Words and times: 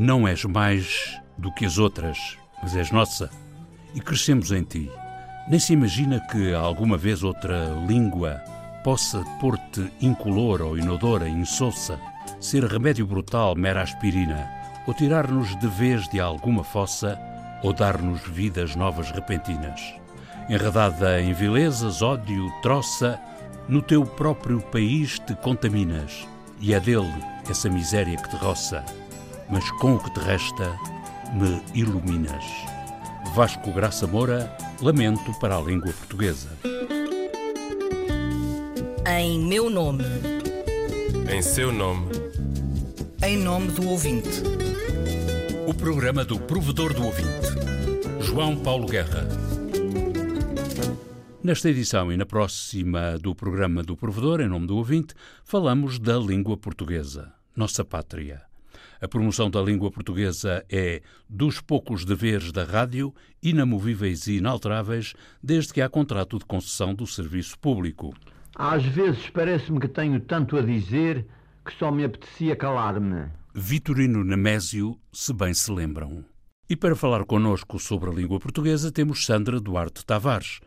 Não 0.00 0.28
és 0.28 0.44
mais 0.44 1.20
do 1.36 1.52
que 1.52 1.66
as 1.66 1.76
outras, 1.76 2.38
mas 2.62 2.76
és 2.76 2.92
nossa. 2.92 3.28
E 3.96 4.00
crescemos 4.00 4.52
em 4.52 4.62
ti. 4.62 4.88
Nem 5.48 5.58
se 5.58 5.72
imagina 5.72 6.20
que 6.20 6.54
alguma 6.54 6.96
vez 6.96 7.24
outra 7.24 7.70
língua 7.84 8.40
possa 8.84 9.24
pôr-te 9.40 9.90
incolor 10.00 10.62
ou 10.62 10.78
inodora, 10.78 11.28
insossa, 11.28 11.98
ser 12.38 12.62
remédio 12.62 13.04
brutal, 13.08 13.56
mera 13.56 13.82
aspirina, 13.82 14.48
ou 14.86 14.94
tirar-nos 14.94 15.58
de 15.58 15.66
vez 15.66 16.08
de 16.10 16.20
alguma 16.20 16.62
fossa, 16.62 17.18
ou 17.64 17.72
dar-nos 17.72 18.22
vidas 18.22 18.76
novas 18.76 19.10
repentinas. 19.10 19.80
Enredada 20.48 21.20
em 21.20 21.32
vilezas, 21.32 22.02
ódio, 22.02 22.48
troça, 22.62 23.18
no 23.68 23.82
teu 23.82 24.06
próprio 24.06 24.60
país 24.60 25.18
te 25.18 25.34
contaminas, 25.34 26.24
e 26.60 26.72
é 26.72 26.78
dele 26.78 27.12
essa 27.50 27.68
miséria 27.68 28.16
que 28.16 28.30
te 28.30 28.36
roça, 28.36 28.84
mas 29.50 29.70
com 29.72 29.94
o 29.94 29.98
que 30.02 30.10
te 30.10 30.20
resta 30.20 30.78
me 31.32 31.62
iluminas. 31.74 32.44
Vasco 33.34 33.72
Graça 33.72 34.06
Moura, 34.06 34.56
lamento 34.80 35.32
para 35.38 35.56
a 35.56 35.60
língua 35.60 35.92
portuguesa. 35.92 36.50
Em 39.06 39.40
meu 39.40 39.70
nome. 39.70 40.04
Em 41.30 41.42
seu 41.42 41.72
nome. 41.72 42.08
Em 43.22 43.36
nome 43.36 43.68
do 43.68 43.88
ouvinte. 43.88 44.42
O 45.66 45.74
programa 45.74 46.24
do 46.24 46.38
provedor 46.38 46.94
do 46.94 47.04
ouvinte, 47.04 47.48
João 48.20 48.56
Paulo 48.56 48.86
Guerra. 48.86 49.28
Nesta 51.42 51.68
edição 51.70 52.10
e 52.12 52.16
na 52.16 52.26
próxima 52.26 53.18
do 53.18 53.34
programa 53.34 53.82
do 53.82 53.96
provedor, 53.96 54.40
em 54.40 54.48
nome 54.48 54.66
do 54.66 54.76
ouvinte, 54.76 55.14
falamos 55.44 55.98
da 55.98 56.16
língua 56.16 56.56
portuguesa, 56.56 57.32
nossa 57.54 57.84
pátria. 57.84 58.47
A 59.00 59.06
promoção 59.06 59.48
da 59.48 59.62
língua 59.62 59.90
portuguesa 59.90 60.64
é 60.68 61.02
dos 61.28 61.60
poucos 61.60 62.04
deveres 62.04 62.50
da 62.50 62.64
rádio, 62.64 63.14
inamovíveis 63.42 64.26
e 64.26 64.38
inalteráveis, 64.38 65.14
desde 65.42 65.72
que 65.72 65.80
há 65.80 65.88
contrato 65.88 66.38
de 66.38 66.44
concessão 66.44 66.94
do 66.94 67.06
serviço 67.06 67.58
público. 67.58 68.12
Às 68.56 68.84
vezes 68.84 69.30
parece-me 69.30 69.78
que 69.78 69.86
tenho 69.86 70.18
tanto 70.20 70.56
a 70.56 70.62
dizer 70.62 71.26
que 71.64 71.72
só 71.78 71.92
me 71.92 72.04
apetecia 72.04 72.56
calar-me. 72.56 73.26
Vitorino 73.54 74.24
Nemésio, 74.24 74.98
se 75.12 75.32
bem 75.32 75.54
se 75.54 75.70
lembram. 75.70 76.24
E 76.68 76.74
para 76.74 76.96
falar 76.96 77.24
connosco 77.24 77.78
sobre 77.78 78.10
a 78.10 78.12
língua 78.12 78.40
portuguesa 78.40 78.90
temos 78.90 79.24
Sandra 79.24 79.60
Duarte 79.60 80.04
Tavares, 80.04 80.60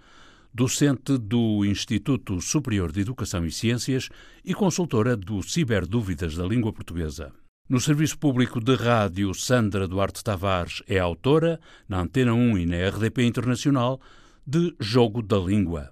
docente 0.54 1.18
do 1.18 1.66
Instituto 1.66 2.42
Superior 2.42 2.92
de 2.92 3.02
Educação 3.02 3.46
e 3.46 3.52
Ciências 3.52 4.10
e 4.44 4.54
consultora 4.54 5.16
do 5.16 5.44
Ciberdúvidas 5.44 6.36
da 6.36 6.46
Língua 6.46 6.74
Portuguesa. 6.74 7.32
No 7.72 7.80
Serviço 7.80 8.20
Público 8.20 8.60
de 8.60 8.76
Rádio, 8.76 9.34
Sandra 9.34 9.88
Duarte 9.88 10.22
Tavares 10.22 10.84
é 10.90 11.00
autora, 11.00 11.58
na 11.88 12.02
Antena 12.02 12.34
1 12.34 12.58
e 12.58 12.66
na 12.66 12.90
RDP 12.90 13.24
Internacional, 13.24 14.02
de 14.46 14.76
Jogo 14.78 15.22
da 15.22 15.38
Língua. 15.38 15.90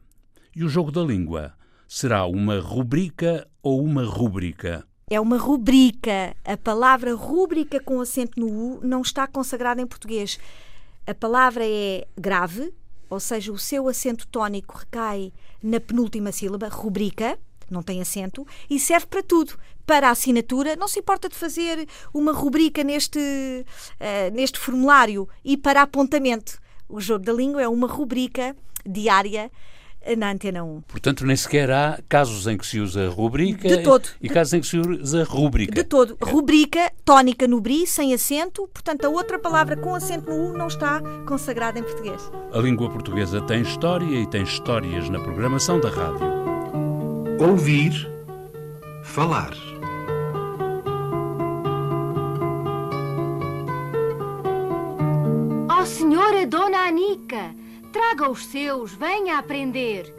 E 0.54 0.62
o 0.66 0.68
Jogo 0.68 0.92
da 0.92 1.02
Língua 1.02 1.54
será 1.88 2.26
uma 2.26 2.60
rubrica 2.60 3.48
ou 3.64 3.82
uma 3.82 4.04
rúbrica? 4.04 4.86
É 5.10 5.22
uma 5.22 5.38
rubrica. 5.38 6.36
A 6.44 6.58
palavra 6.58 7.16
rúbrica 7.16 7.80
com 7.80 8.02
acento 8.02 8.38
no 8.38 8.48
U 8.48 8.82
não 8.84 9.02
está 9.02 9.26
consagrada 9.26 9.82
em 9.82 9.88
português. 9.88 10.38
A 11.08 11.16
palavra 11.16 11.64
é 11.66 12.06
grave, 12.18 12.74
ou 13.10 13.22
seja, 13.22 13.54
o 13.54 13.58
seu 13.58 13.88
acento 13.88 14.28
tónico 14.28 14.80
recai 14.80 15.32
na 15.64 15.80
penúltima 15.80 16.34
sílaba, 16.34 16.68
rubrica, 16.68 17.40
não 17.72 17.84
tem 17.84 18.02
acento, 18.02 18.46
e 18.70 18.80
serve 18.80 19.08
para 19.08 19.24
tudo. 19.24 19.54
Para 19.86 20.10
a 20.10 20.12
assinatura, 20.12 20.76
não 20.76 20.88
se 20.88 21.00
importa 21.00 21.28
de 21.28 21.36
fazer 21.36 21.88
uma 22.14 22.32
rubrica 22.32 22.84
neste, 22.84 23.20
uh, 23.20 24.34
neste 24.34 24.60
formulário 24.60 25.28
e 25.44 25.58
para 25.58 25.82
apontamento. 25.82 26.60
O 26.88 27.02
jogo 27.02 27.26
da 27.26 27.34
língua 27.34 27.62
é 27.62 27.68
uma 27.68 27.88
rubrica 27.88 28.56
diária 28.86 29.52
na 30.18 30.32
Antena 30.32 30.64
1. 30.64 30.82
Portanto, 30.82 31.26
nem 31.26 31.36
sequer 31.36 31.70
há 31.70 32.00
casos 32.08 32.48
em 32.48 32.58
que 32.58 32.66
se 32.66 32.80
usa 32.80 33.10
rubrica 33.10 33.68
de 33.68 33.84
todo. 33.84 34.08
e 34.22 34.28
de... 34.28 34.34
casos 34.34 34.54
em 34.54 34.62
que 34.62 34.68
se 34.68 34.78
usa 34.78 35.24
rúbrica. 35.24 35.74
De 35.74 35.84
todo. 35.84 36.18
Rubrica, 36.22 36.92
tónica 37.04 37.48
no 37.48 37.60
bri, 37.60 37.86
sem 37.86 38.14
acento. 38.14 38.68
Portanto, 38.74 39.06
a 39.06 39.10
outra 39.10 39.38
palavra 39.38 39.76
com 39.76 39.94
acento 39.94 40.30
no 40.30 40.52
U 40.52 40.58
não 40.58 40.68
está 40.68 41.02
consagrada 41.28 41.80
em 41.80 41.84
português. 41.84 42.32
A 42.54 42.60
língua 42.60 42.90
portuguesa 42.90 43.42
tem 43.42 43.62
história 43.62 44.22
e 44.22 44.28
tem 44.28 44.44
histórias 44.44 45.10
na 45.10 45.20
programação 45.20 45.80
da 45.80 45.90
rádio. 45.90 46.39
Ouvir, 47.40 47.94
falar. 49.02 49.54
Ó 55.70 55.82
oh, 55.82 55.86
senhora 55.86 56.46
Dona 56.46 56.80
Anica! 56.80 57.56
Traga 57.94 58.30
os 58.30 58.46
seus, 58.46 58.92
venha 58.92 59.40
aprender. 59.40 60.14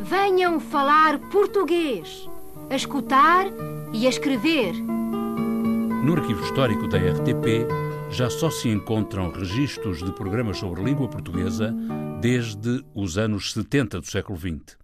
Venham 0.00 0.58
falar 0.58 1.18
português, 1.30 2.26
a 2.70 2.76
escutar 2.76 3.44
e 3.92 4.06
a 4.06 4.08
escrever. 4.08 4.72
No 4.72 6.14
arquivo 6.14 6.42
histórico 6.44 6.88
da 6.88 6.96
RTP 6.96 7.68
já 8.10 8.30
só 8.30 8.48
se 8.48 8.70
encontram 8.70 9.30
registros 9.30 10.02
de 10.02 10.10
programas 10.12 10.56
sobre 10.56 10.82
língua 10.82 11.08
portuguesa 11.08 11.74
desde 12.22 12.82
os 12.94 13.18
anos 13.18 13.52
70 13.52 14.00
do 14.00 14.06
século 14.06 14.38
XX. 14.38 14.82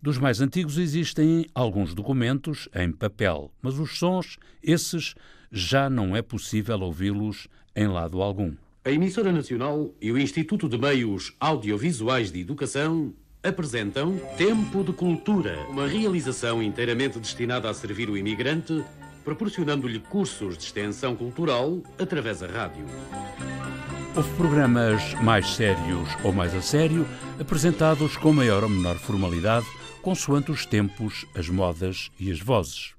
Dos 0.00 0.16
mais 0.16 0.40
antigos 0.40 0.78
existem 0.78 1.46
alguns 1.52 1.92
documentos 1.92 2.68
em 2.72 2.92
papel, 2.92 3.50
mas 3.60 3.80
os 3.80 3.98
sons, 3.98 4.38
esses, 4.62 5.16
já 5.50 5.90
não 5.90 6.14
é 6.14 6.22
possível 6.22 6.78
ouvi-los 6.80 7.48
em 7.74 7.88
lado 7.88 8.22
algum. 8.22 8.52
A 8.84 8.92
Emissora 8.92 9.32
Nacional 9.32 9.92
e 10.00 10.12
o 10.12 10.18
Instituto 10.18 10.68
de 10.68 10.78
Meios 10.78 11.34
Audiovisuais 11.40 12.30
de 12.30 12.40
Educação 12.40 13.12
apresentam 13.42 14.16
Tempo 14.36 14.84
de 14.84 14.92
Cultura, 14.92 15.66
uma 15.68 15.88
realização 15.88 16.62
inteiramente 16.62 17.18
destinada 17.18 17.68
a 17.68 17.74
servir 17.74 18.08
o 18.08 18.16
imigrante, 18.16 18.84
proporcionando-lhe 19.24 19.98
cursos 19.98 20.56
de 20.56 20.62
extensão 20.64 21.16
cultural 21.16 21.82
através 21.98 22.38
da 22.38 22.46
rádio. 22.46 22.84
Houve 24.14 24.30
programas 24.36 25.14
mais 25.22 25.54
sérios 25.54 26.08
ou 26.22 26.32
mais 26.32 26.54
a 26.54 26.62
sério, 26.62 27.06
apresentados 27.38 28.16
com 28.16 28.32
maior 28.32 28.62
ou 28.62 28.68
menor 28.68 28.96
formalidade, 28.96 29.66
consoante 30.08 30.50
os 30.50 30.64
tempos, 30.64 31.26
as 31.36 31.50
modas 31.50 32.10
e 32.18 32.32
as 32.32 32.40
vozes. 32.40 32.94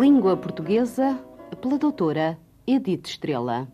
Língua 0.00 0.36
Portuguesa 0.36 1.18
pela 1.60 1.76
doutora 1.76 2.38
Edith 2.64 3.08
Estrela. 3.08 3.66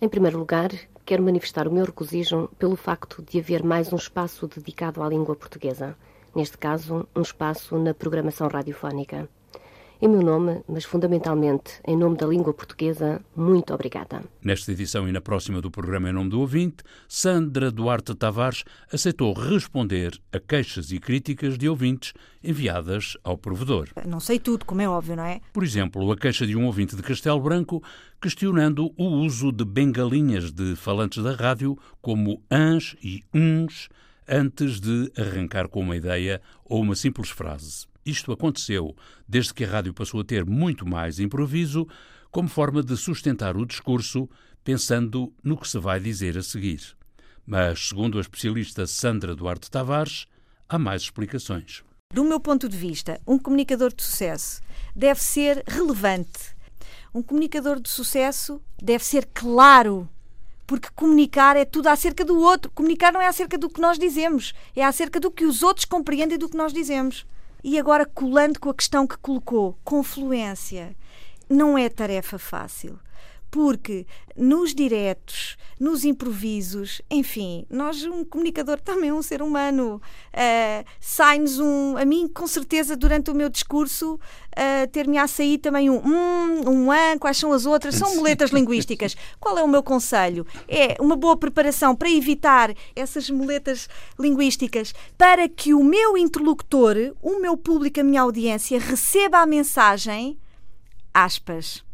Em 0.00 0.08
primeiro 0.08 0.38
lugar, 0.38 0.70
quero 1.04 1.24
manifestar 1.24 1.66
o 1.66 1.72
meu 1.72 1.84
regozijo 1.84 2.48
pelo 2.56 2.76
facto 2.76 3.20
de 3.20 3.40
haver 3.40 3.64
mais 3.64 3.92
um 3.92 3.96
espaço 3.96 4.46
dedicado 4.46 5.02
à 5.02 5.08
língua 5.08 5.34
portuguesa. 5.34 5.96
Neste 6.34 6.56
caso, 6.56 7.06
um 7.14 7.20
espaço 7.20 7.78
na 7.78 7.92
programação 7.92 8.48
radiofónica. 8.48 9.28
Em 10.04 10.08
meu 10.08 10.20
nome, 10.20 10.62
mas 10.66 10.84
fundamentalmente 10.84 11.80
em 11.86 11.96
nome 11.96 12.16
da 12.16 12.26
língua 12.26 12.52
portuguesa, 12.52 13.24
muito 13.36 13.72
obrigada. 13.72 14.24
Nesta 14.42 14.72
edição 14.72 15.08
e 15.08 15.12
na 15.12 15.20
próxima 15.20 15.60
do 15.60 15.70
programa 15.70 16.10
Em 16.10 16.12
Nome 16.12 16.28
do 16.28 16.40
Ouvinte, 16.40 16.82
Sandra 17.06 17.70
Duarte 17.70 18.12
Tavares 18.12 18.64
aceitou 18.92 19.32
responder 19.32 20.20
a 20.32 20.40
queixas 20.40 20.90
e 20.90 20.98
críticas 20.98 21.56
de 21.56 21.68
ouvintes 21.68 22.14
enviadas 22.42 23.16
ao 23.22 23.38
provedor. 23.38 23.90
Não 24.04 24.18
sei 24.18 24.40
tudo, 24.40 24.64
como 24.64 24.82
é 24.82 24.88
óbvio, 24.88 25.14
não 25.14 25.24
é? 25.24 25.40
Por 25.52 25.62
exemplo, 25.62 26.10
a 26.10 26.16
queixa 26.16 26.44
de 26.44 26.56
um 26.56 26.66
ouvinte 26.66 26.96
de 26.96 27.02
Castelo 27.02 27.38
Branco 27.38 27.80
questionando 28.20 28.92
o 28.96 29.04
uso 29.04 29.52
de 29.52 29.64
bengalinhas 29.64 30.50
de 30.50 30.74
falantes 30.74 31.22
da 31.22 31.32
rádio 31.32 31.78
como 32.00 32.42
ans 32.50 32.96
e 33.04 33.22
uns 33.32 33.88
antes 34.32 34.80
de 34.80 35.12
arrancar 35.14 35.68
com 35.68 35.80
uma 35.80 35.94
ideia 35.94 36.40
ou 36.64 36.80
uma 36.80 36.96
simples 36.96 37.28
frase. 37.28 37.86
Isto 38.04 38.32
aconteceu 38.32 38.96
desde 39.28 39.52
que 39.52 39.62
a 39.62 39.68
rádio 39.68 39.92
passou 39.92 40.22
a 40.22 40.24
ter 40.24 40.46
muito 40.46 40.88
mais 40.88 41.20
improviso, 41.20 41.86
como 42.30 42.48
forma 42.48 42.82
de 42.82 42.96
sustentar 42.96 43.58
o 43.58 43.66
discurso, 43.66 44.26
pensando 44.64 45.30
no 45.44 45.54
que 45.54 45.68
se 45.68 45.78
vai 45.78 46.00
dizer 46.00 46.38
a 46.38 46.42
seguir. 46.42 46.80
Mas, 47.46 47.88
segundo 47.88 48.16
a 48.16 48.22
especialista 48.22 48.86
Sandra 48.86 49.36
Duarte 49.36 49.70
Tavares, 49.70 50.26
há 50.66 50.78
mais 50.78 51.02
explicações. 51.02 51.84
Do 52.10 52.24
meu 52.24 52.40
ponto 52.40 52.70
de 52.70 52.76
vista, 52.76 53.20
um 53.26 53.38
comunicador 53.38 53.92
de 53.94 54.02
sucesso 54.02 54.62
deve 54.96 55.20
ser 55.22 55.62
relevante. 55.66 56.56
Um 57.14 57.22
comunicador 57.22 57.78
de 57.78 57.90
sucesso 57.90 58.62
deve 58.82 59.04
ser 59.04 59.28
claro. 59.34 60.08
Porque 60.72 60.88
comunicar 60.96 61.54
é 61.54 61.66
tudo 61.66 61.88
acerca 61.88 62.24
do 62.24 62.40
outro. 62.40 62.70
Comunicar 62.70 63.12
não 63.12 63.20
é 63.20 63.26
acerca 63.26 63.58
do 63.58 63.68
que 63.68 63.78
nós 63.78 63.98
dizemos, 63.98 64.54
é 64.74 64.82
acerca 64.82 65.20
do 65.20 65.30
que 65.30 65.44
os 65.44 65.62
outros 65.62 65.84
compreendem 65.84 66.38
do 66.38 66.48
que 66.48 66.56
nós 66.56 66.72
dizemos. 66.72 67.26
E 67.62 67.78
agora, 67.78 68.06
colando 68.06 68.58
com 68.58 68.70
a 68.70 68.74
questão 68.74 69.06
que 69.06 69.18
colocou, 69.18 69.76
confluência, 69.84 70.96
não 71.46 71.76
é 71.76 71.90
tarefa 71.90 72.38
fácil. 72.38 72.98
Porque 73.52 74.06
nos 74.34 74.74
diretos, 74.74 75.58
nos 75.78 76.06
improvisos, 76.06 77.02
enfim, 77.10 77.66
nós, 77.68 78.02
um 78.02 78.24
comunicador 78.24 78.80
também 78.82 79.10
é 79.10 79.14
um 79.14 79.20
ser 79.20 79.42
humano. 79.42 80.00
Uh, 80.32 80.84
Sai-nos 80.98 81.60
um. 81.60 81.98
A 81.98 82.04
mim, 82.06 82.26
com 82.26 82.46
certeza, 82.46 82.96
durante 82.96 83.30
o 83.30 83.34
meu 83.34 83.50
discurso, 83.50 84.14
uh, 84.14 84.88
ter-me 84.90 85.18
a 85.18 85.28
sair 85.28 85.58
também 85.58 85.90
um 85.90 86.02
um, 86.02 86.70
um 86.70 86.90
an, 86.90 87.18
quais 87.18 87.36
são 87.36 87.52
as 87.52 87.66
outras? 87.66 87.94
São 87.94 88.16
muletas 88.16 88.50
linguísticas. 88.50 89.14
Qual 89.38 89.58
é 89.58 89.62
o 89.62 89.68
meu 89.68 89.82
conselho? 89.82 90.46
É 90.66 90.96
uma 90.98 91.14
boa 91.14 91.36
preparação 91.36 91.94
para 91.94 92.10
evitar 92.10 92.74
essas 92.96 93.28
muletas 93.28 93.86
linguísticas, 94.18 94.94
para 95.18 95.46
que 95.46 95.74
o 95.74 95.84
meu 95.84 96.16
interlocutor, 96.16 96.96
o 97.20 97.38
meu 97.38 97.54
público, 97.54 98.00
a 98.00 98.04
minha 98.04 98.22
audiência, 98.22 98.80
receba 98.80 99.40
a 99.40 99.46
mensagem, 99.46 100.38
aspas 101.12 101.84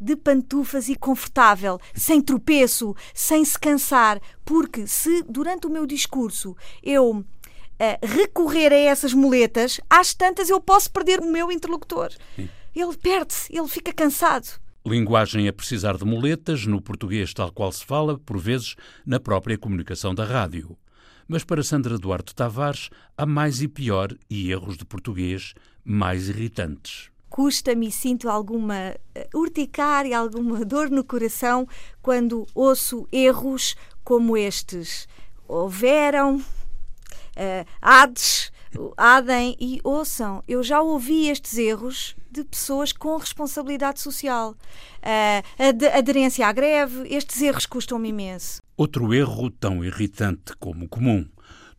de 0.00 0.16
pantufas 0.16 0.88
e 0.88 0.94
confortável, 0.94 1.80
sem 1.94 2.20
tropeço, 2.20 2.94
sem 3.12 3.44
se 3.44 3.58
cansar, 3.58 4.20
porque 4.44 4.86
se 4.86 5.22
durante 5.24 5.66
o 5.66 5.70
meu 5.70 5.86
discurso 5.86 6.56
eu 6.82 7.10
uh, 7.10 8.06
recorrer 8.06 8.72
a 8.72 8.76
essas 8.76 9.12
muletas, 9.12 9.80
às 9.88 10.14
tantas 10.14 10.48
eu 10.48 10.60
posso 10.60 10.90
perder 10.90 11.20
o 11.20 11.30
meu 11.30 11.50
interlocutor. 11.50 12.10
Sim. 12.36 12.48
Ele 12.74 12.96
perde-se, 12.96 13.54
ele 13.54 13.68
fica 13.68 13.92
cansado. 13.92 14.60
Linguagem 14.86 15.48
a 15.48 15.52
precisar 15.52 15.96
de 15.96 16.04
muletas, 16.04 16.64
no 16.64 16.80
português 16.80 17.34
tal 17.34 17.52
qual 17.52 17.72
se 17.72 17.84
fala, 17.84 18.18
por 18.18 18.38
vezes, 18.38 18.76
na 19.04 19.18
própria 19.18 19.58
comunicação 19.58 20.14
da 20.14 20.24
rádio. 20.24 20.78
Mas 21.26 21.44
para 21.44 21.62
Sandra 21.62 21.98
Duarte 21.98 22.34
Tavares 22.34 22.88
há 23.16 23.26
mais 23.26 23.60
e 23.60 23.68
pior 23.68 24.14
e 24.30 24.50
erros 24.50 24.78
de 24.78 24.84
português 24.84 25.52
mais 25.84 26.28
irritantes 26.28 27.10
custa-me 27.38 27.86
e 27.86 27.92
sinto 27.92 28.28
alguma 28.28 28.96
eh, 29.14 29.28
urticária, 29.32 30.18
alguma 30.18 30.64
dor 30.66 30.90
no 30.90 31.04
coração 31.04 31.68
quando 32.02 32.44
ouço 32.52 33.06
erros 33.12 33.76
como 34.02 34.36
estes. 34.36 35.06
Houveram, 35.46 36.38
uh, 36.38 37.64
hades, 37.80 38.50
adem 38.96 39.56
e 39.60 39.78
ouçam. 39.84 40.42
Eu 40.48 40.64
já 40.64 40.80
ouvi 40.80 41.28
estes 41.28 41.56
erros 41.56 42.16
de 42.28 42.42
pessoas 42.42 42.92
com 42.92 43.16
responsabilidade 43.16 44.00
social. 44.00 44.56
Uh, 45.00 45.96
aderência 45.96 46.44
à 46.44 46.50
greve, 46.50 47.06
estes 47.06 47.40
erros 47.40 47.66
custam-me 47.66 48.08
imenso. 48.08 48.60
Outro 48.76 49.14
erro 49.14 49.48
tão 49.48 49.84
irritante 49.84 50.56
como 50.58 50.88
comum. 50.88 51.24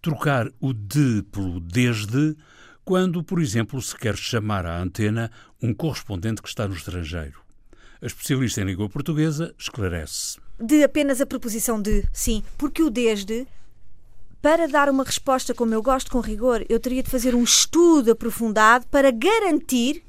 Trocar 0.01 0.47
o 0.61 0.71
de 0.71 1.21
pelo 1.23 1.59
desde 1.59 2.37
quando, 2.89 3.23
por 3.23 3.39
exemplo, 3.39 3.79
se 3.79 3.95
quer 3.95 4.17
chamar 4.17 4.65
à 4.65 4.81
antena 4.81 5.29
um 5.61 5.73
correspondente 5.73 6.41
que 6.41 6.47
está 6.47 6.67
no 6.67 6.73
estrangeiro. 6.73 7.41
A 8.01 8.05
especialista 8.05 8.61
em 8.61 8.65
língua 8.65 8.89
portuguesa 8.89 9.53
esclarece. 9.57 10.37
De 10.59 10.83
apenas 10.83 11.19
a 11.19 11.25
preposição 11.25 11.81
de, 11.81 12.05
sim, 12.13 12.43
porque 12.57 12.81
o 12.81 12.89
desde 12.89 13.45
para 14.41 14.67
dar 14.69 14.87
uma 14.89 15.03
resposta 15.03 15.53
como 15.53 15.73
eu 15.73 15.81
gosto 15.81 16.09
com 16.09 16.21
rigor, 16.21 16.65
eu 16.69 16.79
teria 16.79 17.03
de 17.03 17.09
fazer 17.09 17.35
um 17.35 17.43
estudo 17.43 18.11
aprofundado 18.11 18.87
para 18.87 19.11
garantir 19.11 20.01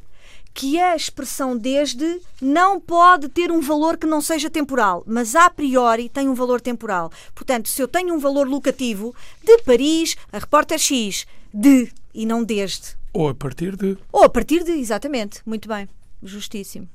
que 0.54 0.78
a 0.78 0.94
expressão 0.94 1.56
desde 1.56 2.20
não 2.40 2.80
pode 2.80 3.28
ter 3.28 3.50
um 3.50 3.60
valor 3.60 3.96
que 3.96 4.06
não 4.06 4.20
seja 4.20 4.48
temporal, 4.48 5.02
mas 5.06 5.34
a 5.34 5.50
priori 5.50 6.08
tem 6.08 6.28
um 6.28 6.34
valor 6.34 6.60
temporal. 6.60 7.10
Portanto, 7.34 7.68
se 7.68 7.82
eu 7.82 7.88
tenho 7.88 8.14
um 8.14 8.18
valor 8.18 8.48
locativo 8.48 9.14
de 9.42 9.58
Paris, 9.62 10.16
a 10.32 10.38
repórter 10.38 10.78
X, 10.78 11.26
de 11.52 11.92
e 12.14 12.24
não 12.24 12.44
desde. 12.44 12.99
Ou 13.12 13.28
a 13.28 13.34
partir 13.34 13.76
de. 13.76 13.96
Ou 14.12 14.24
a 14.24 14.28
partir 14.28 14.62
de, 14.64 14.72
exatamente. 14.72 15.40
Muito 15.44 15.68
bem. 15.68 15.88
Justíssimo. 16.22 16.88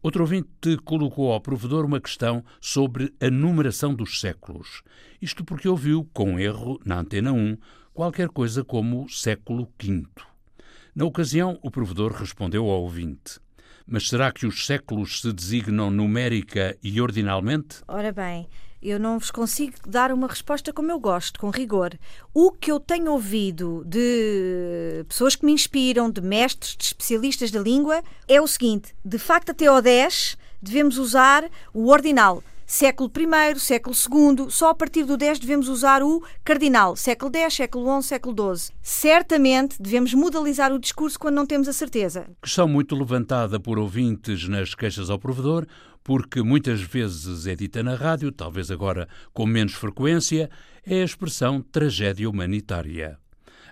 Outro 0.00 0.22
ouvinte 0.22 0.76
colocou 0.84 1.32
ao 1.32 1.40
provedor 1.40 1.84
uma 1.84 2.00
questão 2.00 2.44
sobre 2.60 3.12
a 3.20 3.28
numeração 3.28 3.94
dos 3.94 4.20
séculos. 4.20 4.82
Isto 5.20 5.44
porque 5.44 5.68
ouviu, 5.68 6.08
com 6.12 6.38
erro, 6.38 6.80
na 6.84 7.00
antena 7.00 7.32
1, 7.32 7.58
qualquer 7.92 8.28
coisa 8.28 8.64
como 8.64 9.08
século 9.08 9.68
V. 9.82 10.04
Na 10.94 11.04
ocasião, 11.04 11.58
o 11.62 11.70
provedor 11.70 12.12
respondeu 12.12 12.64
ao 12.70 12.82
ouvinte. 12.82 13.40
Mas 13.86 14.08
será 14.08 14.30
que 14.30 14.46
os 14.46 14.66
séculos 14.66 15.20
se 15.20 15.32
designam 15.32 15.90
numérica 15.90 16.76
e 16.82 17.00
ordinalmente? 17.00 17.82
Ora 17.88 18.12
bem, 18.12 18.48
eu 18.82 18.98
não 18.98 19.18
vos 19.18 19.30
consigo 19.30 19.74
dar 19.86 20.12
uma 20.12 20.28
resposta 20.28 20.72
como 20.72 20.90
eu 20.90 20.98
gosto, 20.98 21.40
com 21.40 21.50
rigor. 21.50 21.98
O 22.32 22.52
que 22.52 22.70
eu 22.70 22.78
tenho 22.78 23.12
ouvido 23.12 23.82
de 23.84 25.04
pessoas 25.08 25.34
que 25.34 25.44
me 25.44 25.52
inspiram, 25.52 26.10
de 26.10 26.20
mestres, 26.20 26.76
de 26.76 26.84
especialistas 26.84 27.50
da 27.50 27.60
língua, 27.60 28.02
é 28.26 28.40
o 28.40 28.46
seguinte: 28.46 28.94
de 29.04 29.18
facto, 29.18 29.50
até 29.50 29.66
ao 29.66 29.82
10 29.82 30.36
devemos 30.60 30.98
usar 30.98 31.48
o 31.72 31.88
ordinal. 31.88 32.42
Século 32.70 33.10
I, 33.16 33.58
século 33.58 33.96
II, 33.96 34.50
só 34.50 34.68
a 34.68 34.74
partir 34.74 35.02
do 35.04 35.16
10 35.16 35.38
devemos 35.38 35.68
usar 35.68 36.02
o 36.02 36.22
cardinal. 36.44 36.94
Século 36.96 37.34
X, 37.34 37.54
século 37.54 38.02
XI, 38.02 38.08
século 38.08 38.54
XII. 38.54 38.74
Certamente 38.82 39.80
devemos 39.80 40.12
modalizar 40.12 40.70
o 40.70 40.78
discurso 40.78 41.18
quando 41.18 41.36
não 41.36 41.46
temos 41.46 41.66
a 41.66 41.72
certeza. 41.72 42.26
Questão 42.42 42.68
muito 42.68 42.94
levantada 42.94 43.58
por 43.58 43.78
ouvintes 43.78 44.46
nas 44.46 44.74
queixas 44.74 45.08
ao 45.08 45.18
provedor, 45.18 45.66
porque 46.04 46.42
muitas 46.42 46.82
vezes 46.82 47.46
é 47.46 47.56
dita 47.56 47.82
na 47.82 47.94
rádio, 47.94 48.30
talvez 48.30 48.70
agora 48.70 49.08
com 49.32 49.46
menos 49.46 49.72
frequência, 49.72 50.50
é 50.86 51.00
a 51.00 51.04
expressão 51.06 51.62
tragédia 51.62 52.28
humanitária. 52.28 53.18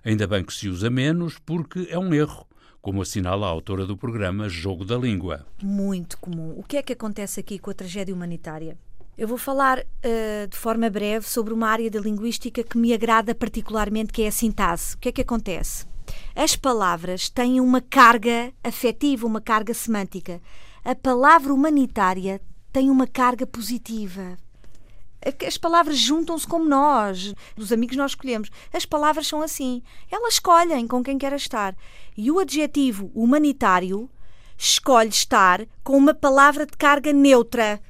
Ainda 0.03 0.27
bem 0.27 0.43
que 0.43 0.55
se 0.55 0.71
usa 0.71 0.89
menos, 0.89 1.39
porque 1.39 1.87
é 1.91 1.99
um 1.99 2.15
erro, 2.15 2.47
como 2.81 3.03
assinala 3.03 3.47
a 3.47 3.51
autora 3.51 3.85
do 3.85 3.95
programa 3.95 4.49
Jogo 4.49 4.87
da 4.87 4.97
Língua. 4.97 5.45
Muito 5.63 6.17
comum. 6.17 6.55
O 6.57 6.63
que 6.63 6.79
é 6.79 6.83
que 6.83 6.95
acontece 6.95 7.41
aqui 7.41 7.59
com 7.59 7.71
a 7.71 7.75
tragédia 7.75 8.15
humanitária? 8.15 8.79
Eu 9.17 9.27
vou 9.27 9.39
falar 9.39 9.79
uh, 9.79 10.49
de 10.49 10.57
forma 10.57 10.91
breve 10.91 11.27
sobre 11.27 11.55
uma 11.55 11.69
área 11.69 11.91
da 11.91 12.01
linguística 12.01 12.63
que 12.63 12.77
me 12.77 12.93
agrada 12.93 13.35
particularmente, 13.35 14.13
que 14.13 14.23
é 14.23 14.29
a 14.29 14.33
sintase. 14.33 14.95
O 14.95 14.99
que 14.99 15.09
é 15.09 15.13
que 15.13 15.23
acontece? 15.23 15.87
As 16.35 16.55
palavras 16.55 17.29
têm 17.31 17.61
uma 17.61 17.81
carga 17.81 18.53
afetiva, 18.63 19.27
uma 19.27 19.41
carga 19.41 19.73
semântica 19.73 20.41
a 20.87 20.95
palavra 20.95 21.53
humanitária 21.53 22.41
tem 22.73 22.91
uma 22.91 23.09
carga 23.09 23.45
positiva. 23.45 24.39
As 25.45 25.59
palavras 25.59 25.99
juntam-se 25.99 26.47
como 26.47 26.65
nós, 26.65 27.35
dos 27.57 27.73
amigos 27.73 27.97
nós 27.97 28.13
escolhemos. 28.13 28.53
As 28.73 28.87
palavras 28.87 29.27
são 29.27 29.43
assim. 29.43 29.83
Elas 30.09 30.35
escolhem 30.35 30.87
com 30.87 31.03
quem 31.03 31.19
quer 31.19 31.33
estar. 31.33 31.75
E 32.17 32.31
o 32.31 32.39
adjetivo 32.39 33.11
humanitário 33.17 34.09
escolhe 34.57 35.09
estar 35.09 35.67
com 35.83 35.97
uma 35.97 36.15
palavra 36.15 36.65
de 36.65 36.77
carga 36.77 37.13
neutra 37.13 37.81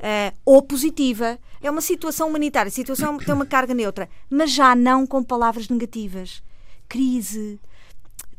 uh, 0.00 0.36
ou 0.44 0.62
positiva. 0.62 1.38
É 1.62 1.70
uma 1.70 1.80
situação 1.80 2.28
humanitária, 2.28 2.68
a 2.68 2.72
situação 2.72 3.18
tem 3.18 3.34
uma 3.34 3.46
carga 3.46 3.74
neutra, 3.74 4.08
mas 4.28 4.50
já 4.50 4.74
não 4.74 5.06
com 5.06 5.22
palavras 5.22 5.68
negativas. 5.68 6.42
Crise, 6.88 7.60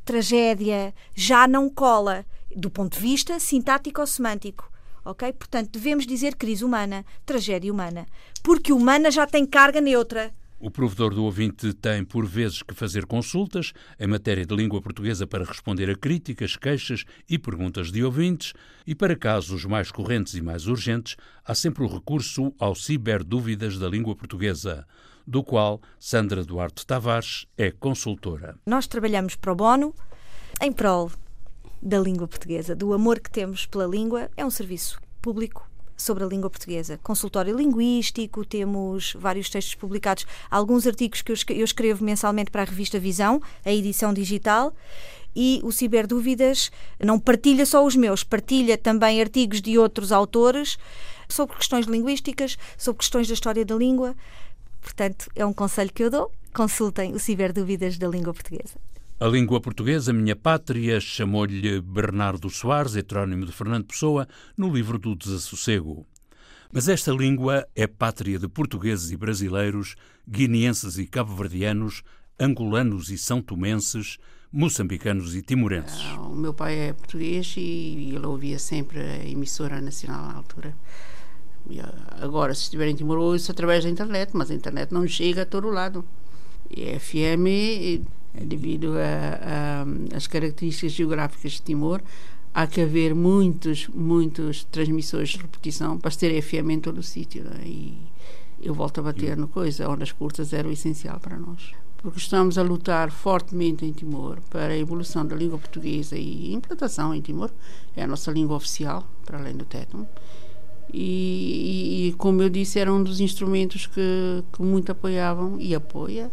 tragédia, 0.04 0.94
já 1.16 1.48
não 1.48 1.70
cola 1.70 2.26
do 2.56 2.70
ponto 2.70 2.96
de 2.96 3.00
vista 3.00 3.40
sintático-semântico. 3.40 4.70
Ok? 5.04 5.34
Portanto, 5.34 5.72
devemos 5.72 6.06
dizer 6.06 6.36
crise 6.36 6.64
humana, 6.64 7.06
tragédia 7.26 7.72
humana. 7.72 8.06
Porque 8.44 8.74
humana 8.74 9.10
já 9.10 9.26
tem 9.26 9.46
carga 9.46 9.82
neutra. 9.82 10.34
O 10.64 10.70
provedor 10.70 11.12
do 11.16 11.24
ouvinte 11.24 11.74
tem, 11.74 12.06
por 12.06 12.24
vezes, 12.24 12.62
que 12.62 12.76
fazer 12.76 13.08
consultas 13.08 13.74
em 14.00 14.06
matéria 14.06 14.46
de 14.46 14.56
língua 14.56 14.80
portuguesa 14.80 15.26
para 15.26 15.44
responder 15.44 15.90
a 15.90 15.96
críticas, 15.96 16.56
queixas 16.56 17.04
e 17.28 17.40
perguntas 17.40 17.92
de 17.92 18.04
ouvintes, 18.04 18.54
e 18.86 18.94
para 18.94 19.16
casos 19.16 19.66
mais 19.66 19.92
correntes 19.92 20.36
e 20.36 20.42
mais 20.42 20.68
urgentes, 20.68 21.16
há 21.44 21.56
sempre 21.56 21.84
o 21.84 21.88
recurso 21.88 22.54
ao 22.60 22.76
Ciberdúvidas 22.76 23.80
da 23.80 23.90
Língua 23.90 24.16
Portuguesa, 24.16 24.86
do 25.26 25.44
qual 25.44 25.82
Sandra 26.00 26.44
Duarte 26.44 26.86
Tavares 26.86 27.48
é 27.58 27.72
consultora. 27.72 28.56
Nós 28.64 28.86
trabalhamos 28.86 29.36
pro 29.36 29.56
bono 29.56 29.96
em 30.62 30.72
prol 30.72 31.10
da 31.82 31.98
língua 31.98 32.28
portuguesa, 32.28 32.76
do 32.76 32.94
amor 32.94 33.20
que 33.20 33.32
temos 33.32 33.66
pela 33.66 33.88
língua. 33.88 34.30
É 34.38 34.46
um 34.46 34.52
serviço 34.52 35.02
público 35.24 35.71
sobre 36.02 36.24
a 36.24 36.28
língua 36.28 36.50
portuguesa. 36.50 37.00
Consultório 37.04 37.56
linguístico, 37.56 38.46
temos 38.46 39.14
vários 39.18 39.50
textos 39.50 39.76
publicados, 39.76 40.26
alguns 40.50 40.86
artigos 40.86 41.22
que 41.22 41.32
eu 41.32 41.64
escrevo 41.64 42.04
mensalmente 42.04 42.52
para 42.52 42.64
a 42.64 42.66
revista 42.66 43.00
Visão, 43.00 43.42
a 43.66 43.72
edição 43.72 44.14
digital. 44.14 44.74
E 45.34 45.62
o 45.64 45.72
Ciberdúvidas 45.72 46.72
não 47.02 47.18
partilha 47.18 47.66
só 47.66 47.86
os 47.86 47.96
meus, 47.96 48.24
partilha 48.24 48.78
também 48.78 49.22
artigos 49.22 49.62
de 49.62 49.78
outros 49.78 50.12
autores 50.12 50.78
sobre 51.30 51.56
questões 51.56 51.86
linguísticas, 51.86 52.58
sobre 52.78 53.00
questões 53.00 53.28
da 53.30 53.34
história 53.34 53.64
da 53.64 53.76
língua. 53.76 54.14
Portanto, 54.82 55.30
é 55.36 55.46
um 55.46 55.54
conselho 55.54 55.94
que 55.94 56.04
eu 56.04 56.10
dou. 56.10 56.32
Consultem 56.54 57.14
o 57.14 57.20
Ciberdúvidas 57.20 57.98
da 57.98 58.10
língua 58.10 58.34
portuguesa. 58.34 58.91
A 59.22 59.28
língua 59.28 59.62
portuguesa, 59.62 60.12
minha 60.12 60.36
pátria, 60.36 61.00
chamou-lhe 61.00 61.80
Bernardo 61.80 62.50
Soares, 62.50 62.96
heterónimo 62.96 63.46
de 63.46 63.52
Fernando 63.52 63.86
Pessoa, 63.86 64.28
no 64.58 64.74
livro 64.74 64.98
do 64.98 65.16
Desassossego. 65.16 66.08
Mas 66.74 66.88
esta 66.88 67.12
língua 67.12 67.64
é 67.76 67.86
pátria 67.86 68.40
de 68.40 68.48
portugueses 68.48 69.12
e 69.12 69.16
brasileiros, 69.16 69.96
guineenses 70.28 70.98
e 70.98 71.06
cabo-verdianos, 71.06 72.02
angolanos 72.40 73.12
e 73.12 73.18
são 73.20 73.44
tomenses, 73.44 74.18
moçambicanos 74.52 75.36
e 75.36 75.44
timorenses. 75.44 76.02
O 76.18 76.34
meu 76.34 76.52
pai 76.56 76.90
é 76.90 76.94
português 76.94 77.54
e 77.58 78.14
ele 78.16 78.26
ouvia 78.26 78.58
sempre 78.58 79.02
a 79.02 79.24
emissora 79.24 79.80
nacional 79.80 80.30
na 80.30 80.34
altura. 80.34 80.76
Ah, 81.80 82.24
agora, 82.24 82.56
se 82.56 82.64
estiver 82.64 82.88
em 82.88 82.96
Timor, 82.96 83.20
ouço 83.20 83.52
através 83.52 83.84
da 83.84 83.90
internet, 83.92 84.32
mas 84.34 84.50
a 84.50 84.56
internet 84.56 84.92
não 84.92 85.08
chega 85.08 85.44
a 85.44 85.46
todo 85.46 85.70
lado. 85.70 86.04
E 86.76 86.90
a 86.90 87.00
FM, 87.00 88.02
devido 88.34 88.94
às 90.16 90.28
características 90.28 90.92
geográficas 90.94 91.54
de 91.54 91.62
Timor, 91.62 92.02
há 92.54 92.68
que 92.68 92.82
haver 92.82 93.16
muitos, 93.16 93.88
muitos 93.90 94.64
transmissores 94.66 95.30
de 95.30 95.38
repetição 95.38 95.98
para 95.98 96.12
ter 96.12 96.42
FM 96.42 96.70
em 96.72 96.80
todo 96.80 97.00
o 97.00 97.04
sítio. 97.04 97.44
Né? 97.44 97.62
E 97.66 97.98
eu 98.62 98.74
volto 98.74 99.00
a 99.00 99.04
bater 99.04 99.36
no 99.38 99.48
coisa, 99.48 99.90
ondas 99.90 100.12
curtas 100.12 100.54
era 100.54 100.72
essencial 100.72 101.20
para 101.20 101.38
nós. 101.38 101.72
Porque 101.98 102.18
estamos 102.18 102.58
a 102.58 102.64
lutar 102.64 103.12
fortemente 103.12 103.86
em 103.86 103.92
Timor 103.92 104.40
para 104.50 104.74
a 104.74 104.78
evolução 104.78 105.26
da 105.26 105.36
língua 105.36 105.60
portuguesa 105.60 106.18
e 106.18 106.52
implantação 106.54 107.14
em 107.14 107.22
Timor. 107.22 107.52
É 107.96 108.04
a 108.04 108.08
nossa 108.08 108.32
língua 108.32 108.56
oficial, 108.56 109.08
para 109.24 109.38
além 109.38 109.56
do 109.56 109.66
tétum. 109.66 110.06
E, 110.94 112.10
e, 112.10 112.14
como 112.14 112.42
eu 112.42 112.50
disse, 112.50 112.80
era 112.80 112.92
um 112.92 113.04
dos 113.04 113.20
instrumentos 113.20 113.88
que, 113.88 114.44
que 114.52 114.62
muito 114.62 114.92
apoiavam 114.92 115.58
e 115.60 115.74
apoia, 115.74 116.32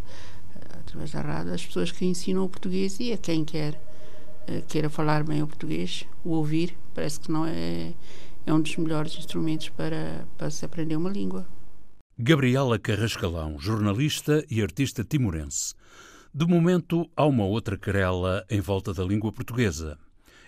através 0.89 1.11
da 1.11 1.21
rádio, 1.21 1.53
as 1.53 1.65
pessoas 1.65 1.93
que 1.93 2.07
ensinam 2.07 2.45
o 2.45 2.49
português 2.49 2.99
e 2.99 3.13
a 3.13 3.19
quem 3.19 3.45
quer 3.45 3.79
eh, 4.47 4.63
queira 4.67 4.89
falar 4.89 5.23
bem 5.23 5.43
o 5.43 5.47
português, 5.47 6.07
o 6.25 6.31
ouvir, 6.31 6.77
parece 6.95 7.21
que 7.21 7.31
não 7.31 7.45
é, 7.45 7.93
é 8.47 8.53
um 8.53 8.61
dos 8.61 8.75
melhores 8.77 9.15
instrumentos 9.17 9.69
para, 9.69 10.27
para 10.39 10.51
se 10.51 10.65
aprender 10.65 10.97
uma 10.97 11.11
língua. 11.11 11.47
Gabriela 12.19 12.79
Carrascalão, 12.79 13.59
jornalista 13.59 14.45
e 14.51 14.63
artista 14.63 15.05
timorense. 15.05 15.75
De 16.35 16.47
momento, 16.47 17.09
há 17.15 17.25
uma 17.25 17.45
outra 17.45 17.77
querela 17.77 18.45
em 18.51 18.61
volta 18.61 18.93
da 18.93 19.05
língua 19.05 19.31
portuguesa. 19.31 19.99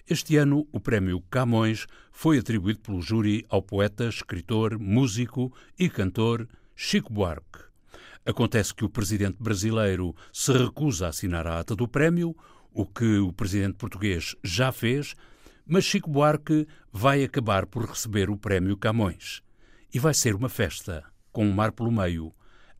Este 0.08 0.36
ano, 0.36 0.66
o 0.72 0.80
prémio 0.80 1.22
Camões 1.30 1.86
foi 2.10 2.38
atribuído 2.38 2.80
pelo 2.80 3.00
júri 3.00 3.46
ao 3.48 3.62
poeta, 3.62 4.08
escritor, 4.08 4.78
músico 4.78 5.52
e 5.78 5.88
cantor 5.88 6.48
Chico 6.74 7.12
Buarque. 7.12 7.69
Acontece 8.24 8.74
que 8.74 8.84
o 8.84 8.90
presidente 8.90 9.36
brasileiro 9.40 10.14
se 10.32 10.52
recusa 10.52 11.06
a 11.06 11.08
assinar 11.08 11.46
a 11.46 11.60
ata 11.60 11.74
do 11.74 11.88
prémio, 11.88 12.36
o 12.72 12.86
que 12.86 13.18
o 13.18 13.32
presidente 13.32 13.74
português 13.74 14.36
já 14.44 14.70
fez, 14.70 15.14
mas 15.66 15.84
Chico 15.84 16.10
Buarque 16.10 16.66
vai 16.92 17.24
acabar 17.24 17.66
por 17.66 17.84
receber 17.84 18.28
o 18.28 18.36
prémio 18.36 18.76
Camões. 18.76 19.42
E 19.92 19.98
vai 19.98 20.14
ser 20.14 20.34
uma 20.34 20.48
festa, 20.48 21.04
com 21.32 21.46
um 21.46 21.52
mar 21.52 21.72
pelo 21.72 21.90
meio, 21.90 22.32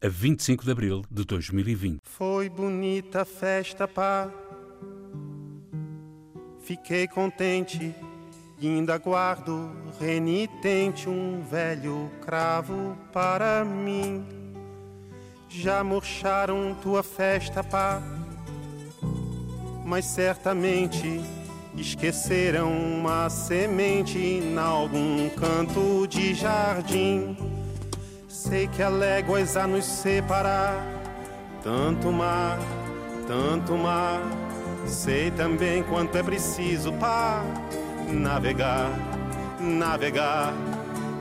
a 0.02 0.08
25 0.08 0.64
de 0.64 0.70
abril 0.70 1.02
de 1.10 1.24
2020. 1.24 2.00
Foi 2.04 2.48
bonita 2.48 3.22
a 3.22 3.24
festa, 3.24 3.88
pá. 3.88 4.30
Fiquei 6.60 7.08
contente 7.08 7.94
e 8.60 8.68
ainda 8.68 8.98
guardo 8.98 9.72
renitente 9.98 11.08
um 11.08 11.42
velho 11.42 12.10
cravo 12.20 12.96
para 13.12 13.64
mim. 13.64 14.39
Já 15.50 15.84
murcharam 15.84 16.74
tua 16.80 17.02
festa, 17.02 17.62
pá 17.62 18.00
mas 19.90 20.04
certamente 20.04 21.20
esqueceram 21.76 22.70
uma 22.70 23.28
semente 23.28 24.16
em 24.18 24.56
algum 24.56 25.28
canto 25.30 26.06
de 26.06 26.32
jardim. 26.32 27.36
Sei 28.28 28.68
que 28.68 28.80
há 28.80 28.88
léguas 28.88 29.56
a 29.56 29.66
nos 29.66 29.84
separar, 29.84 30.80
tanto 31.64 32.12
mar, 32.12 32.56
tanto 33.26 33.76
mar. 33.76 34.20
Sei 34.86 35.32
também 35.32 35.82
quanto 35.82 36.16
é 36.16 36.22
preciso 36.22 36.92
para 36.92 37.42
navegar, 38.12 38.92
navegar. 39.58 40.54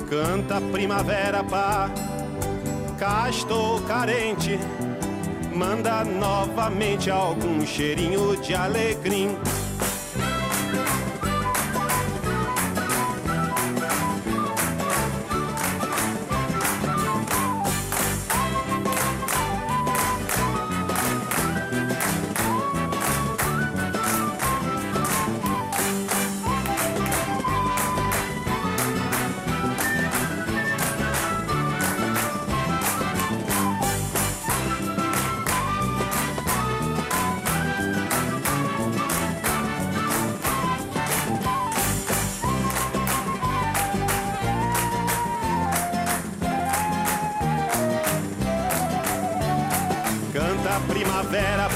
Canta 0.07 0.61
primavera, 0.61 1.43
pá. 1.43 1.89
Cá 2.99 3.29
estou 3.29 3.79
carente 3.83 4.59
manda 5.55 6.03
novamente 6.03 7.09
algum 7.09 7.65
cheirinho 7.65 8.35
de 8.41 8.53
alegria. 8.53 9.29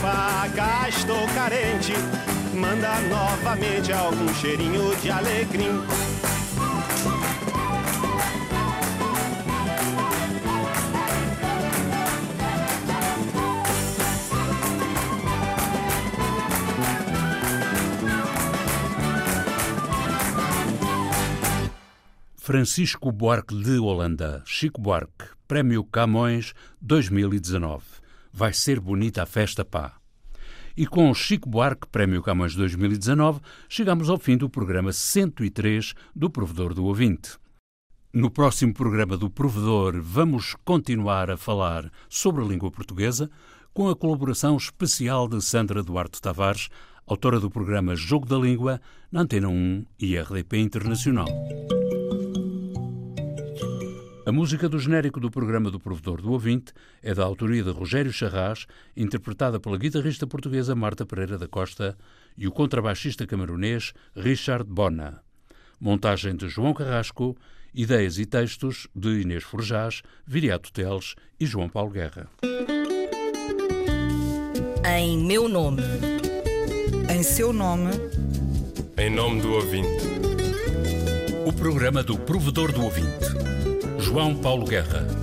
Paga, 0.03 0.89
estou 0.89 1.25
carente. 1.29 1.93
Manda 2.53 2.99
novamente 3.03 3.91
algum 3.93 4.27
cheirinho 4.35 4.93
de 4.97 5.09
alecrim. 5.09 5.81
Francisco 22.35 23.09
Buarque 23.09 23.55
de 23.55 23.79
Holanda, 23.79 24.43
Chico 24.45 24.81
Buarque, 24.81 25.29
Prémio 25.47 25.81
Camões 25.85 26.53
2019 26.81 27.92
Vai 28.35 28.51
ser 28.51 28.79
bonita 28.79 29.21
a 29.21 29.25
festa, 29.27 29.63
pá. 29.63 29.93
E 30.75 30.87
com 30.87 31.13
Chico 31.13 31.47
Buarque, 31.47 31.87
Prémio 31.87 32.23
Camões 32.23 32.55
2019, 32.55 33.39
chegamos 33.69 34.09
ao 34.09 34.17
fim 34.17 34.35
do 34.35 34.49
programa 34.49 34.91
103 34.91 35.93
do 36.15 36.31
Provedor 36.31 36.73
do 36.73 36.83
Ouvinte. 36.83 37.37
No 38.11 38.31
próximo 38.31 38.73
programa 38.73 39.15
do 39.15 39.29
Provedor, 39.29 40.01
vamos 40.01 40.55
continuar 40.65 41.29
a 41.29 41.37
falar 41.37 41.91
sobre 42.09 42.43
a 42.43 42.47
língua 42.47 42.71
portuguesa, 42.71 43.29
com 43.71 43.87
a 43.87 43.95
colaboração 43.95 44.57
especial 44.57 45.27
de 45.27 45.39
Sandra 45.39 45.83
Duarte 45.83 46.19
Tavares, 46.19 46.69
autora 47.05 47.39
do 47.39 47.51
programa 47.51 47.95
Jogo 47.95 48.25
da 48.25 48.37
Língua, 48.37 48.81
na 49.11 49.21
Antena 49.21 49.47
1 49.47 49.85
e 49.99 50.17
RDP 50.17 50.57
Internacional. 50.57 51.27
A 54.25 54.31
música 54.31 54.69
do 54.69 54.79
genérico 54.79 55.19
do 55.19 55.29
programa 55.29 55.69
do 55.69 55.77
Provedor 55.77 56.21
do 56.21 56.31
Ouvinte 56.31 56.71
é 57.01 57.13
da 57.13 57.25
autoria 57.25 57.61
de 57.61 57.71
Rogério 57.71 58.13
Charras, 58.13 58.65
interpretada 58.95 59.59
pela 59.59 59.77
guitarrista 59.77 60.25
portuguesa 60.25 60.73
Marta 60.73 61.05
Pereira 61.05 61.37
da 61.37 61.45
Costa 61.45 61.97
e 62.37 62.47
o 62.47 62.51
contrabaixista 62.51 63.27
camerunês 63.27 63.91
Richard 64.15 64.63
Bona. 64.63 65.21
Montagem 65.77 66.37
de 66.37 66.47
João 66.47 66.73
Carrasco, 66.73 67.35
ideias 67.75 68.17
e 68.17 68.25
textos 68.25 68.87
de 68.95 69.09
Inês 69.21 69.43
Forjás, 69.43 70.01
Viriato 70.25 70.71
Teles 70.71 71.15
e 71.37 71.45
João 71.45 71.67
Paulo 71.67 71.91
Guerra. 71.91 72.29
Em 74.97 75.17
meu 75.17 75.49
nome. 75.49 75.83
Em 77.13 77.21
seu 77.23 77.51
nome. 77.51 77.91
Em 78.97 79.09
nome 79.09 79.41
do 79.41 79.51
ouvinte. 79.51 79.89
O 81.45 81.51
programa 81.51 82.01
do 82.01 82.17
Provedor 82.17 82.71
do 82.71 82.83
Ouvinte 82.85 83.52
João 84.03 84.35
Paulo 84.35 84.65
Guerra. 84.65 85.22